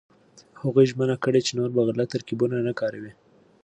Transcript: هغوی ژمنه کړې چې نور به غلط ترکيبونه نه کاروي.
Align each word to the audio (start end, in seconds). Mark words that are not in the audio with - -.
هغوی 0.61 0.85
ژمنه 0.91 1.15
کړې 1.23 1.41
چې 1.47 1.51
نور 1.59 1.69
به 1.75 1.81
غلط 1.87 2.07
ترکيبونه 2.15 2.57
نه 2.67 2.73
کاروي. 2.79 3.11